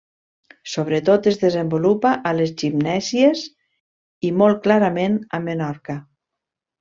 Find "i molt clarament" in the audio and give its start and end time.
4.31-5.19